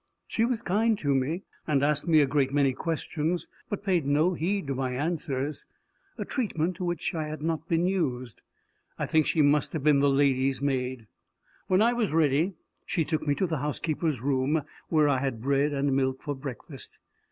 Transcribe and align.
She 0.27 0.45
was 0.45 0.63
kind 0.63 0.97
to 0.97 1.13
me, 1.13 1.43
and 1.67 1.83
asked 1.83 2.07
me 2.07 2.21
a 2.21 2.25
great 2.25 2.51
many 2.51 2.73
questions, 2.73 3.45
but 3.69 3.83
paid 3.83 4.03
no 4.03 4.33
heed 4.33 4.65
to 4.65 4.73
my 4.73 4.93
answers 4.95 5.63
a 6.17 6.25
treatment 6.25 6.75
to 6.77 6.83
which 6.83 7.13
I 7.13 7.27
had 7.27 7.43
not 7.43 7.67
been 7.69 7.85
used: 7.85 8.41
I 8.97 9.05
think 9.05 9.27
she 9.27 9.43
must 9.43 9.73
have 9.73 9.83
been 9.83 9.99
the 9.99 10.09
lady's 10.09 10.59
maid. 10.59 11.05
When 11.67 11.83
I 11.83 11.93
was 11.93 12.13
ready, 12.13 12.55
she 12.83 13.05
took 13.05 13.27
me 13.27 13.35
to 13.35 13.45
the 13.45 13.57
housekeeper's 13.59 14.21
room, 14.21 14.63
where 14.89 15.07
I 15.07 15.19
had 15.19 15.39
bread 15.39 15.71
and 15.71 15.95
milk 15.95 16.23
for 16.23 16.33
breakfast. 16.33 16.97